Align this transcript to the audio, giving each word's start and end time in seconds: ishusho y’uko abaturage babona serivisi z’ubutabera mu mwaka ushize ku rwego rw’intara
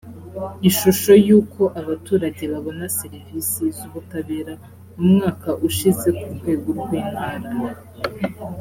ishusho 0.69 1.11
y’uko 1.27 1.61
abaturage 1.81 2.43
babona 2.51 2.85
serivisi 2.99 3.63
z’ubutabera 3.77 4.53
mu 4.97 5.05
mwaka 5.13 5.49
ushize 5.67 6.07
ku 6.19 6.27
rwego 6.37 6.69
rw’intara 6.79 7.49